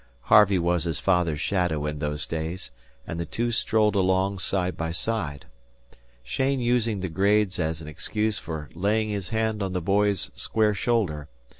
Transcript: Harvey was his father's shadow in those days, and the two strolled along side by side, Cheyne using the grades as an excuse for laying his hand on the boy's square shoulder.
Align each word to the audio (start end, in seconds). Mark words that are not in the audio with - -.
Harvey 0.33 0.57
was 0.57 0.83
his 0.85 0.99
father's 0.99 1.39
shadow 1.39 1.85
in 1.85 1.99
those 1.99 2.25
days, 2.25 2.71
and 3.05 3.19
the 3.19 3.25
two 3.27 3.51
strolled 3.51 3.95
along 3.95 4.39
side 4.39 4.75
by 4.75 4.89
side, 4.89 5.45
Cheyne 6.23 6.59
using 6.59 7.01
the 7.01 7.07
grades 7.07 7.59
as 7.59 7.83
an 7.83 7.87
excuse 7.87 8.39
for 8.39 8.67
laying 8.73 9.09
his 9.09 9.29
hand 9.29 9.61
on 9.61 9.73
the 9.73 9.79
boy's 9.79 10.31
square 10.35 10.73
shoulder. 10.73 11.29